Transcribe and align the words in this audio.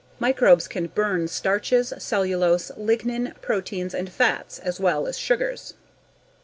Microbes 0.17 0.67
can 0.67 0.87
"burn" 0.87 1.27
starches, 1.27 1.93
cellulose, 1.99 2.71
lignin, 2.75 3.35
proteins, 3.39 3.93
and 3.93 4.11
fats, 4.11 4.57
as 4.57 4.79
well 4.79 5.05
as 5.05 5.15
sugars. 5.15 5.75